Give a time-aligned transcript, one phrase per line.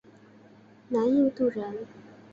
[0.89, 1.85] 南印度人。